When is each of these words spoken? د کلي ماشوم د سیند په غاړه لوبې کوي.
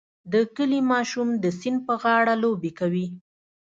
د 0.33 0.33
کلي 0.55 0.81
ماشوم 0.91 1.29
د 1.43 1.45
سیند 1.59 1.79
په 1.87 1.93
غاړه 2.01 2.33
لوبې 2.43 2.71
کوي. 2.79 3.07